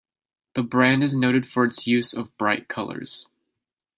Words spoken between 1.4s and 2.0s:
for its